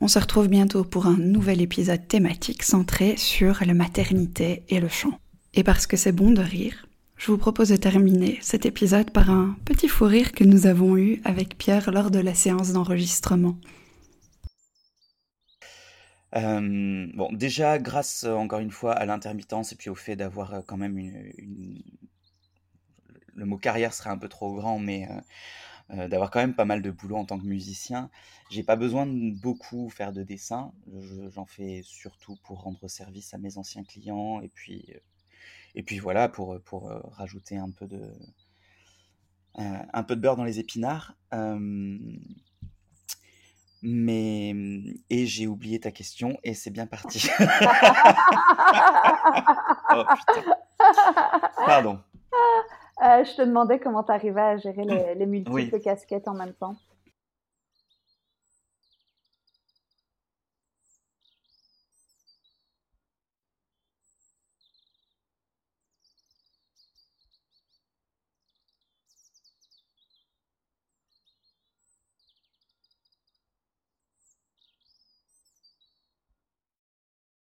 [0.00, 4.88] On se retrouve bientôt pour un nouvel épisode thématique centré sur la maternité et le
[4.88, 5.18] chant.
[5.52, 9.30] Et parce que c'est bon de rire, je vous propose de terminer cet épisode par
[9.30, 13.56] un petit fou rire que nous avons eu avec Pierre lors de la séance d'enregistrement.
[16.36, 20.76] Euh, bon, déjà, grâce encore une fois à l'intermittence et puis au fait d'avoir quand
[20.76, 21.82] même une,
[23.34, 25.08] Le mot carrière serait un peu trop grand, mais
[25.90, 28.10] euh, d'avoir quand même pas mal de boulot en tant que musicien,
[28.50, 30.72] j'ai pas besoin de beaucoup faire de dessin.
[31.30, 34.94] J'en fais surtout pour rendre service à mes anciens clients et puis,
[35.74, 38.12] et puis voilà, pour, pour rajouter un peu de.
[39.56, 41.16] un peu de beurre dans les épinards.
[43.86, 44.54] Mais
[45.10, 47.28] et j'ai oublié ta question et c'est bien parti.
[49.90, 50.42] oh putain.
[51.66, 51.98] Pardon.
[53.02, 56.54] Euh, je te demandais comment tu arrivais à gérer les, les multiples casquettes en même
[56.54, 56.76] temps.